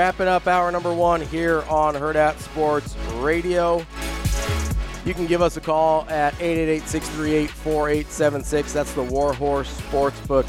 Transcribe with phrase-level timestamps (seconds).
[0.00, 3.84] Wrapping up hour number one here on Hurrdat Sports Radio.
[5.04, 8.72] You can give us a call at 888-638-4876.
[8.72, 10.44] That's the Warhorse Sportsbook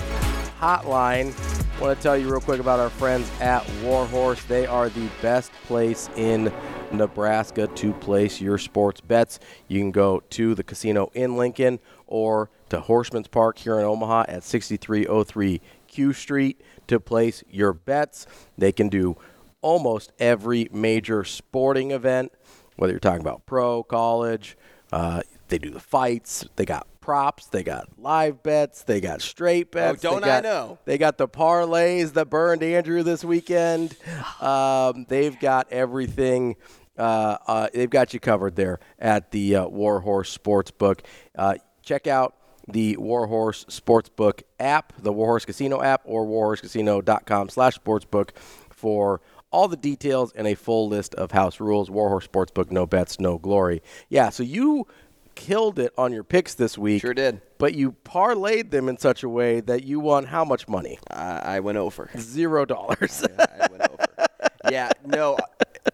[0.58, 1.34] hotline.
[1.78, 4.42] I want to tell you real quick about our friends at Warhorse.
[4.46, 6.54] They are the best place in
[6.94, 9.38] Nebraska to place your sports bets.
[9.68, 14.28] You can go to the casino in Lincoln or to Horsemen's Park here in Omaha
[14.30, 18.26] at 6303 Q Street to place your bets.
[18.58, 19.18] They can do
[19.62, 22.32] almost every major sporting event,
[22.76, 24.58] whether you're talking about pro, college.
[24.92, 26.46] Uh, they do the fights.
[26.56, 27.48] They got props.
[27.48, 28.84] They got live bets.
[28.84, 30.04] They got straight bets.
[30.06, 30.80] Oh, don't they got, I know?
[30.86, 33.96] They got the parlays that burned Andrew this weekend.
[34.42, 36.56] Um, they've got everything.
[36.98, 41.02] Uh, uh, they've got you covered there at the uh, Warhorse Sportsbook.
[41.38, 42.36] Uh, check out
[42.68, 48.32] the Warhorse Sportsbook app, the Warhorse Casino app, or warhorsecasino.com slash sportsbook
[48.70, 49.22] for
[49.52, 51.90] all the details and a full list of house rules.
[51.90, 53.82] Warhorse Sportsbook, no bets, no glory.
[54.10, 54.88] Yeah, so you
[55.36, 57.02] killed it on your picks this week.
[57.02, 57.42] Sure did.
[57.58, 61.00] But you parlayed them in such a way that you won how much money?
[61.10, 62.10] I, I went over.
[62.18, 63.24] Zero dollars.
[63.40, 64.28] I went over.
[64.72, 65.38] yeah, no.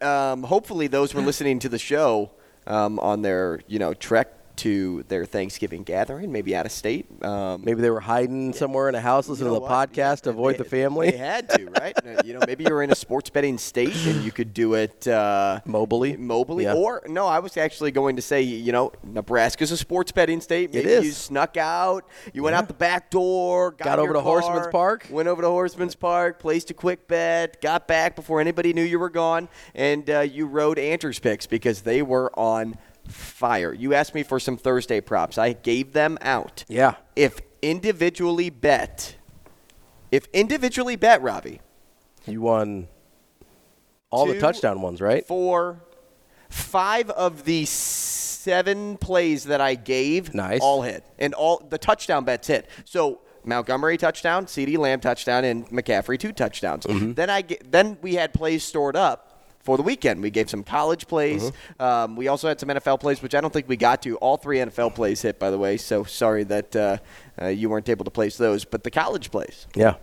[0.02, 2.32] Um, hopefully, those were listening to the show
[2.68, 4.37] um, on their, you know, trek
[4.68, 7.06] to their Thanksgiving gathering, maybe out of state.
[7.24, 9.94] Um, Maybe they were hiding somewhere in a house listening know to the what?
[9.94, 11.12] podcast to avoid they, the family.
[11.12, 11.96] They had to, right?
[12.26, 15.62] You know, maybe you're in a sports betting state and you could do it uh,
[15.66, 16.18] Mobily?
[16.18, 16.74] Mobily, Yeah.
[16.74, 20.74] or no, I was actually going to say, you know, Nebraska's a sports betting state.
[20.74, 21.06] Maybe is.
[21.06, 25.08] you snuck out, you went out the back door, got, Got over to Horsemen's Park?
[25.10, 29.00] went over to Horsemen's Park, placed a quick bet, got back before anybody knew you
[29.00, 33.74] were gone, and uh, you rode Andrew's picks because they were on fire.
[33.74, 35.38] You asked me for some Thursday props.
[35.38, 36.66] I gave them out.
[36.68, 36.96] Yeah.
[37.16, 39.16] If individually bet,
[40.12, 41.62] if individually bet, Ravi,
[42.26, 42.88] You won
[44.10, 45.26] all the touchdown ones, right?
[45.26, 45.82] four,
[46.50, 50.62] five of the seven plays that I gave, Nice.
[50.62, 52.70] all hit, and all the touchdown bets hit.
[52.86, 56.86] So Montgomery touchdown, CeeDee Lamb touchdown, and McCaffrey two touchdowns.
[56.86, 57.14] Mm-hmm.
[57.14, 59.27] Then I then we had plays stored up.
[59.68, 61.44] For the weekend, we gave some college plays.
[61.44, 61.82] Mm-hmm.
[61.82, 64.16] Um, we also had some NFL plays, which I don't think we got to.
[64.20, 65.76] All three NFL plays hit, by the way.
[65.76, 66.98] So sorry that uh,
[67.42, 68.64] uh, you weren't able to place those.
[68.64, 69.96] But the college plays, Yeah.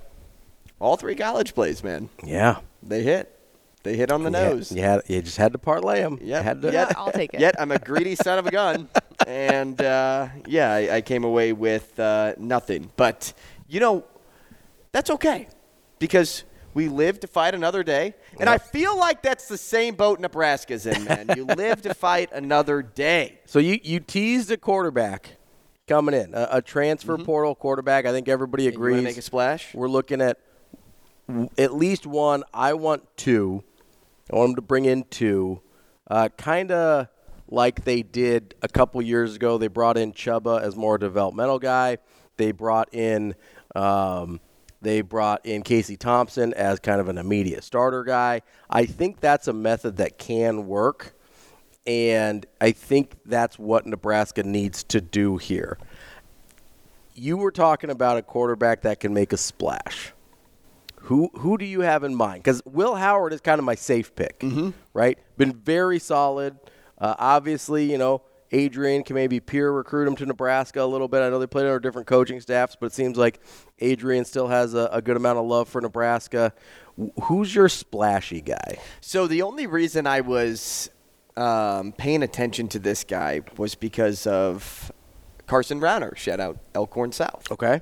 [0.79, 2.59] all three college plays, man, Yeah.
[2.83, 3.41] they hit.
[3.85, 4.71] They hit on the nose.
[4.71, 6.19] You, had, you just had to parlay them.
[6.21, 6.93] Yeah, Had to, yeah.
[6.99, 7.41] I'll take it.
[7.41, 8.91] Yet I'm a greedy son of a gun,
[9.27, 12.91] and uh, yeah, I, I came away with uh, nothing.
[12.97, 13.33] But
[13.67, 14.05] you know,
[14.93, 15.49] that's okay
[15.99, 20.21] because we live to fight another day, and I feel like that's the same boat
[20.21, 21.31] Nebraska's in, man.
[21.37, 23.39] you live to fight another day.
[23.47, 25.37] So you, you teased a quarterback
[25.87, 28.05] coming in, a, a transfer portal quarterback.
[28.07, 28.75] I think everybody Mm-hmm.
[28.77, 29.03] Agrees.
[29.05, 29.73] make a splash?
[29.75, 30.39] We're looking at
[31.57, 32.43] at least one.
[32.53, 33.63] I want two.
[34.33, 35.61] I want them to bring in two.
[36.11, 37.09] Uh, kind of
[37.49, 39.57] like they did a couple years ago.
[39.59, 41.99] They brought in Chubba as more developmental guy.
[42.37, 43.35] They brought in
[43.77, 44.41] um,
[44.85, 48.43] they brought in Casey Thompson as kind of an immediate starter guy.
[48.71, 51.15] I think that's a method that can work,
[51.87, 55.79] and I think that's what Nebraska needs to do here.
[57.15, 60.13] You were talking about a quarterback that can make a splash.
[61.03, 62.43] Who who do you have in mind?
[62.43, 64.71] Because Will Howard is kind of my safe pick, Mm-hmm.
[64.95, 65.19] right?
[65.37, 66.57] Been very solid.
[66.99, 68.23] Uh, obviously, you know
[68.53, 71.23] Adrian can maybe peer recruit him to Nebraska a little bit.
[71.23, 73.41] I know they played under different coaching staffs, but it seems like
[73.81, 76.53] Adrian still has a, a good amount of love for Nebraska.
[77.25, 78.79] Who's your splashy guy?
[79.01, 80.91] So the only reason I was
[81.37, 84.93] um, paying attention to this guy was because of
[85.47, 86.15] Carson Browner.
[86.17, 87.51] Shout out Elkhorn South.
[87.51, 87.81] Okay.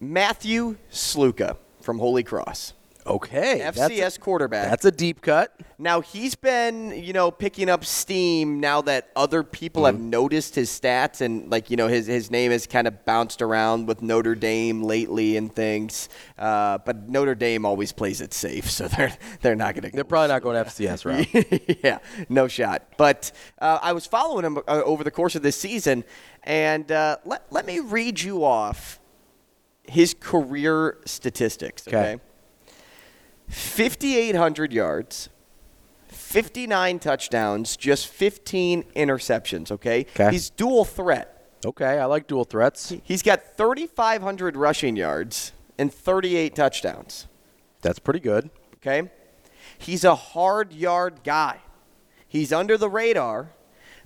[0.00, 2.74] Matthew Sluka from Holy Cross.
[3.08, 3.58] Okay.
[3.58, 4.68] that's a- FCS quarterback.
[4.70, 5.58] That's a deep cut.
[5.78, 10.10] Now he's been, you know, picking up steam now that other people have Mm-hmm.
[10.10, 13.86] noticed his stats and like, you know, his his name has kind of bounced around
[13.86, 16.08] with Notre Dame lately and things.
[16.38, 19.94] Uh, but Notre Dame always plays it safe, so they're they're not going to.
[19.94, 21.04] They're probably not going FCS
[21.72, 21.78] route.
[21.84, 22.82] yeah, no shot.
[22.96, 26.04] But uh, I was following him uh, over the course of this season,
[26.42, 28.98] and uh, let let me read you off
[29.84, 31.86] his career statistics.
[31.88, 31.96] Okay.
[32.14, 32.22] Okay.
[33.48, 35.28] 5,800 yards,
[36.08, 40.00] 59 touchdowns, just 15 interceptions, okay?
[40.14, 40.30] Okay.
[40.30, 41.34] He's dual threat.
[41.64, 42.92] Okay, I like dual threats.
[43.02, 47.26] He's got 3,500 rushing yards and 38 touchdowns,
[47.82, 48.50] That's pretty good.
[48.76, 49.10] okay?
[49.76, 51.58] He's a hard yard guy.
[52.26, 53.50] He's under the radar,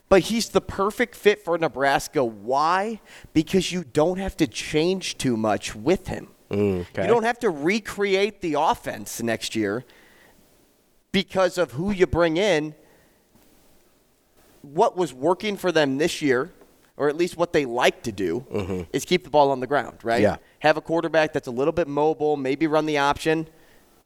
[0.08, 2.24] but he's the perfect fit for Nebraska.
[2.24, 3.00] Why?
[3.32, 6.28] Because you don't have to change too much with him.
[6.52, 7.02] Mm, okay.
[7.02, 9.84] You don't have to recreate the offense next year
[11.10, 12.74] because of who you bring in.
[14.60, 16.52] What was working for them this year,
[16.96, 18.82] or at least what they like to do, mm-hmm.
[18.92, 20.20] is keep the ball on the ground, right?
[20.20, 20.36] Yeah.
[20.60, 23.48] Have a quarterback that's a little bit mobile, maybe run the option.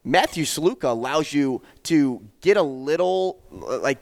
[0.05, 3.99] Matthew Sluka allows you to get a little, like,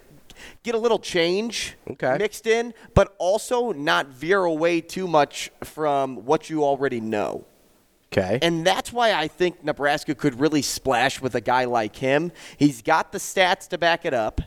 [0.63, 2.17] get a little change Okay.
[2.19, 7.47] mixed in, but also not veer away too much from what you already know.
[8.17, 8.39] Okay.
[8.43, 12.31] And that's why I think Nebraska could really splash with a guy like him.
[12.57, 14.41] He's got the stats to back it up.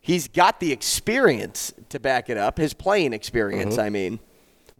[0.00, 3.84] He's got the experience to back it up, his playing experience, mm-hmm.
[3.84, 4.20] I mean.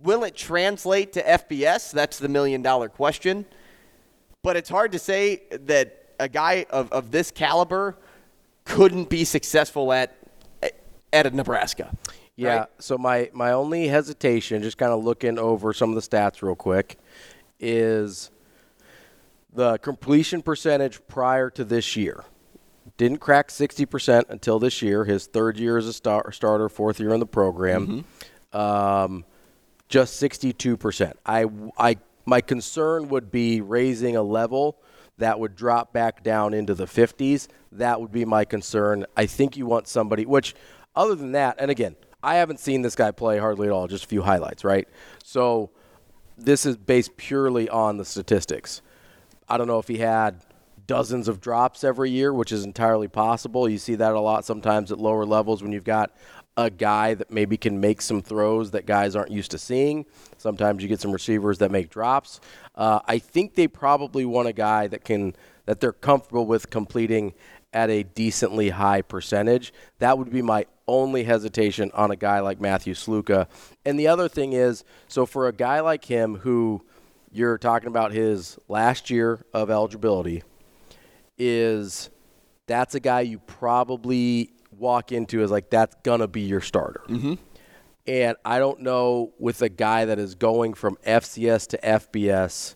[0.03, 1.93] Will it translate to FBS?
[1.93, 3.47] That's the million dollar question.
[4.43, 7.97] But it's hard to say that a guy of, of this caliber
[8.65, 10.17] couldn't be successful at
[11.13, 11.95] at a Nebraska.
[12.37, 12.57] Yeah.
[12.57, 12.67] right?
[12.79, 16.57] So my my only hesitation, just kind of looking over some of the stats real
[16.57, 16.99] quick,
[17.63, 18.31] is
[19.55, 22.25] the completion percentage prior to this year.
[22.97, 27.15] Didn't crack 60% until this year, his third year as a star- starter, fourth year
[27.15, 28.05] in the program.
[28.53, 29.25] Um,
[29.89, 31.13] just 62%.
[31.25, 31.47] I,
[31.79, 34.79] I, my concern would be raising a level
[35.19, 37.49] that would drop back down into the 50s.
[37.73, 39.07] That would be my concern.
[39.17, 40.55] I think you want somebody, which,
[40.97, 44.05] other than that, and again, I haven't seen this guy play hardly at all, just
[44.05, 44.89] a few highlights, right?
[45.25, 45.71] So
[46.37, 48.83] this is based purely on the statistics.
[49.49, 50.41] I don't know if he had
[50.87, 53.69] dozens of drops every year, which is entirely possible.
[53.69, 56.13] You see that a lot sometimes at lower levels when you've got
[56.57, 60.05] a guy that maybe can make some throws that guys aren't used to seeing.
[60.37, 62.41] Sometimes you get some receivers that make drops.
[62.75, 67.33] Uh, I think they probably want a guy that can that they're comfortable with completing
[67.73, 69.73] at a decently high percentage.
[69.99, 73.49] That would be my only hesitation on a guy like Matthew Sluka.
[73.85, 76.83] And the other thing is, so for a guy like him who
[77.33, 80.43] you're talking about his last year of eligibility
[81.39, 82.11] is
[82.67, 87.03] that's a guy you probably walk into as like that's gonna be your starter.
[87.09, 87.35] Mm-hmm.
[88.07, 92.75] And I don't know with a guy that is going from FCS to FBS,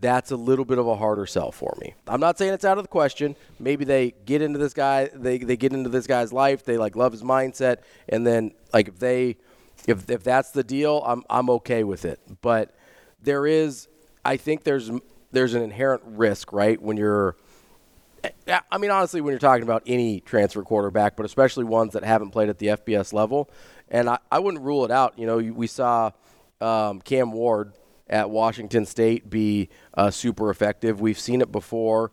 [0.00, 1.94] that's a little bit of a harder sell for me.
[2.06, 3.36] I'm not saying it's out of the question.
[3.58, 6.96] Maybe they get into this guy, they, they get into this guy's life, they like
[6.96, 7.78] love his mindset,
[8.08, 9.36] and then like if they
[9.86, 12.20] if if that's the deal, I'm I'm okay with it.
[12.42, 12.74] But
[13.22, 13.88] there is
[14.24, 14.90] I think there's
[15.32, 17.36] there's an inherent risk, right, when you're
[18.70, 22.30] I mean, honestly, when you're talking about any transfer quarterback, but especially ones that haven't
[22.30, 23.48] played at the FBS level,
[23.88, 25.18] and I, I wouldn't rule it out.
[25.18, 26.10] You know, we saw
[26.60, 27.72] um, Cam Ward
[28.08, 31.00] at Washington State be uh, super effective.
[31.00, 32.12] We've seen it before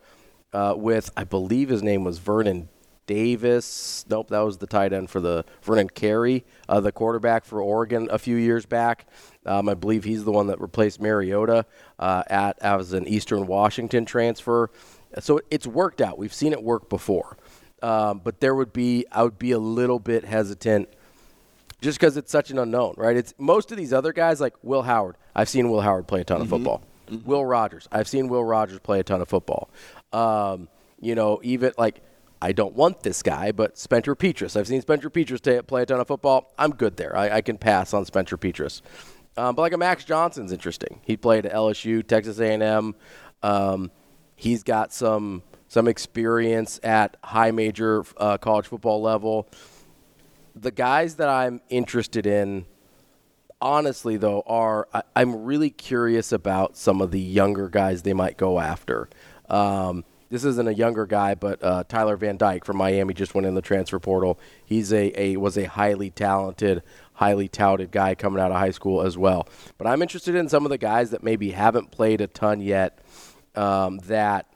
[0.53, 2.69] uh, with, I believe his name was Vernon
[3.07, 4.05] Davis.
[4.09, 8.07] Nope, that was the tight end for the Vernon Carey, uh, the quarterback for Oregon
[8.11, 9.07] a few years back.
[9.45, 11.65] Um, I believe he's the one that replaced Mariota
[11.99, 14.71] uh, at as an Eastern Washington transfer.
[15.19, 16.17] So it's worked out.
[16.17, 17.37] We've seen it work before.
[17.81, 20.89] Um, but there would be, I would be a little bit hesitant
[21.81, 23.15] just because it's such an unknown, right?
[23.15, 25.17] It's most of these other guys like Will Howard.
[25.35, 26.81] I've seen Will Howard play a ton of football.
[27.25, 27.87] Will Rogers.
[27.91, 29.69] I've seen Will Rogers play a ton of football.
[30.13, 32.01] Um, you know, even like
[32.41, 34.57] I don't want this guy, but Spencer Petras.
[34.57, 36.51] I've seen Spencer Petras ta- play a ton of football.
[36.57, 37.15] I'm good there.
[37.15, 38.81] I, I can pass on Spencer Petras.
[39.37, 41.01] Um, but like a Max Johnson's interesting.
[41.03, 42.95] He played at LSU, Texas A&M.
[43.43, 43.91] Um,
[44.35, 49.47] he's got some some experience at high major uh, college football level.
[50.55, 52.65] The guys that I'm interested in,
[53.65, 58.37] honestly though, are I, I'm really curious about some of the younger guys they might
[58.37, 59.09] go after.
[59.49, 63.47] Um, this isn't a younger guy, but uh, Tyler Van Dyke from Miami just went
[63.47, 64.39] in the transfer portal.
[64.63, 69.01] He's a, a was a highly talented, highly touted guy coming out of high school
[69.01, 69.47] as well.
[69.77, 72.99] But I'm interested in some of the guys that maybe haven't played a ton yet
[73.55, 74.47] um, that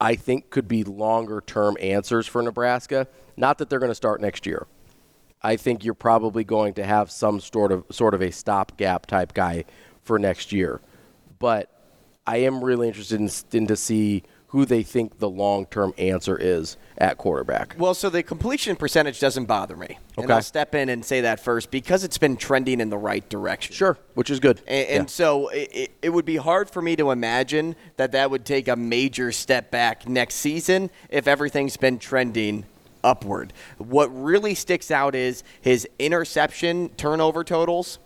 [0.00, 3.06] I think could be longer term answers for Nebraska.
[3.36, 4.66] Not that they're going to start next year.
[5.42, 9.32] I think you're probably going to have some sort of sort of a stopgap type
[9.34, 9.64] guy
[10.02, 10.80] for next year.
[11.38, 11.70] But
[12.26, 16.36] I am really interested in, in to see who they think the long term answer
[16.36, 17.74] is at quarterback.
[17.78, 19.96] Well, so the completion percentage doesn't bother me.
[20.16, 20.34] And Okay.
[20.34, 23.74] I'll step in and say that first because it's been trending in the right direction.
[23.74, 24.60] Sure, which is good.
[24.66, 25.06] And, and Yeah.
[25.10, 28.66] so it, it- it would be hard for me to imagine that that would take
[28.68, 32.64] a major step back next season if everything's been trending
[33.04, 33.52] upward.
[33.78, 37.98] What really sticks out is his interception turnover totals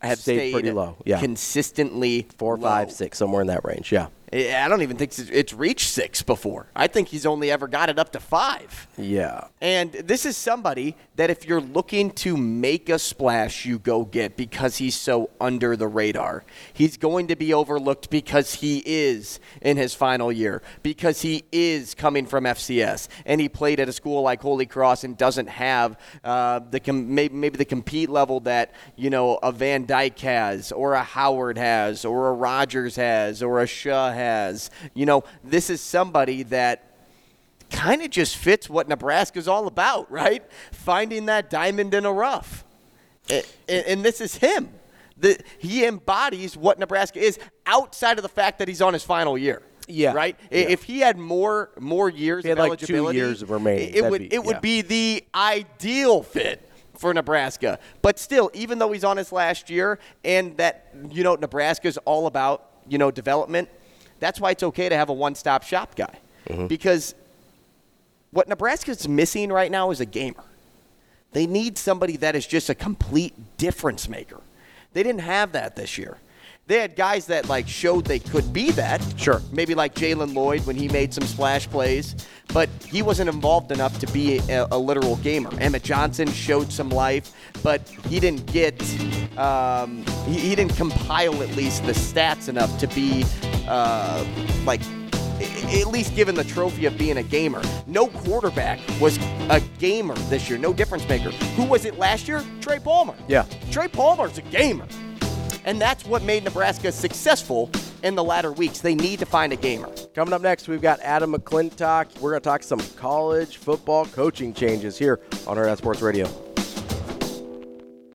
[0.00, 1.18] have Stayed stayed, pretty low, yeah.
[1.20, 2.68] consistently four, low.
[2.68, 3.90] five, six, somewhere in that range.
[3.90, 4.08] Yeah.
[4.34, 6.66] I don't even think it's- reached six before.
[6.74, 8.88] I think he's only ever got it up to five.
[8.98, 9.44] Yeah.
[9.60, 14.36] And this is somebody that if you're looking to make a splash, you go get
[14.36, 16.44] because he's so under the radar.
[16.72, 21.94] He's going to be overlooked because he is in his final year, because he is
[21.94, 25.96] coming from FCS, and he played at a school like Holy Cross and doesn't have
[26.24, 30.72] uh, the com- maybe, maybe the compete level that you know a Van Dyke has,
[30.72, 34.23] or a Howard has, or a Rogers has, or a Shaw has.
[34.94, 36.94] You know, this is somebody that
[37.70, 40.42] kind of just fits what Nebraska's all about, right?
[40.72, 42.64] Finding that diamond in a rough.
[43.28, 44.70] And, and this is him.
[45.16, 49.38] The, he embodies what Nebraska is outside of the fact that he's on his final
[49.38, 49.62] year.
[49.86, 50.12] Yeah.
[50.12, 50.36] Right?
[50.50, 50.60] Yeah.
[50.60, 53.94] If he had more more years of like two eligibility, years remaining.
[53.94, 54.60] it would be- it would yeah.
[54.60, 57.78] be the ideal fit for Nebraska.
[58.00, 62.26] But still, even though he's on his last year and that you know Nebraska's all
[62.26, 63.68] about, you know, development,
[64.20, 66.18] that's why it's okay to have a one-stop shop guy.
[66.48, 66.66] Mm-hmm.
[66.66, 67.14] Because
[68.30, 70.44] what Nebraska's missing right now is a gamer.
[71.32, 74.40] They need somebody that is just a complete difference maker.
[74.92, 76.18] They didn't have that this year.
[76.66, 79.02] They had guys that like showed they could be that.
[79.18, 79.42] Sure.
[79.52, 82.16] Maybe like Jaylen Lloyd when he made some splash plays,
[82.54, 85.50] but he wasn't involved enough to be a, a literal gamer.
[85.60, 88.80] Emmett Johnson showed some life, but he didn't get,
[89.36, 93.26] um, he, he didn't compile at least the stats enough to be
[93.68, 94.24] uh,
[94.64, 94.80] like
[95.40, 97.60] at least given the trophy of being a gamer.
[97.86, 99.18] No quarterback was
[99.50, 101.30] a gamer this year, no difference maker.
[101.56, 102.42] Who was it last year?
[102.62, 103.14] Trey Palmer.
[103.28, 103.44] Yeah.
[103.70, 104.86] Trey Palmer's a gamer.
[105.64, 107.70] And that's what made Nebraska successful
[108.02, 108.80] in the latter weeks.
[108.80, 109.90] They need to find a gamer.
[110.14, 112.20] Coming up next, we've got Adam McClintock.
[112.20, 116.53] We're going to talk some college football coaching changes here on Hurrdat Sports Radio.